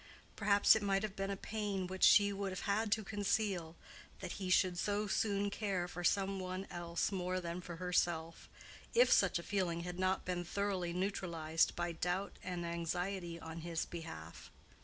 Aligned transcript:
Perhaps 0.35 0.75
it 0.75 0.81
might 0.81 1.03
have 1.03 1.15
been 1.15 1.29
a 1.29 1.37
pain 1.37 1.85
which 1.85 2.03
she 2.03 2.33
would 2.33 2.51
have 2.51 2.61
had 2.61 2.91
to 2.91 3.03
conceal, 3.03 3.75
that 4.19 4.31
he 4.41 4.49
should 4.49 4.79
so 4.79 5.05
soon 5.05 5.51
care 5.51 5.87
for 5.87 6.03
some 6.03 6.39
one 6.39 6.65
else 6.71 7.11
more 7.11 7.39
than 7.39 7.61
for 7.61 7.75
herself, 7.75 8.49
if 8.95 9.11
such 9.11 9.37
a 9.37 9.43
feeling 9.43 9.81
had 9.81 9.99
not 9.99 10.25
been 10.25 10.43
thoroughly 10.43 10.91
neutralized 10.91 11.75
by 11.75 11.91
doubt 11.91 12.33
and 12.43 12.65
anxiety 12.65 13.39
on 13.39 13.59
his 13.59 13.85
behalf. 13.85 14.49